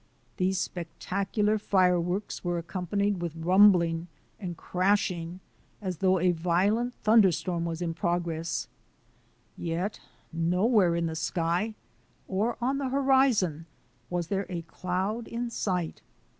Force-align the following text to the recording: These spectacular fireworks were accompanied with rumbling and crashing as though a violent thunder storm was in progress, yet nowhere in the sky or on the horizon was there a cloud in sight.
These 0.37 0.57
spectacular 0.57 1.59
fireworks 1.59 2.43
were 2.43 2.57
accompanied 2.57 3.21
with 3.21 3.35
rumbling 3.35 4.07
and 4.39 4.57
crashing 4.57 5.41
as 5.79 5.97
though 5.99 6.17
a 6.19 6.31
violent 6.31 6.95
thunder 6.95 7.31
storm 7.31 7.65
was 7.65 7.83
in 7.83 7.93
progress, 7.93 8.67
yet 9.55 9.99
nowhere 10.33 10.95
in 10.95 11.05
the 11.05 11.15
sky 11.15 11.75
or 12.27 12.57
on 12.59 12.79
the 12.79 12.89
horizon 12.89 13.67
was 14.09 14.29
there 14.29 14.47
a 14.49 14.63
cloud 14.63 15.27
in 15.27 15.51
sight. 15.51 16.01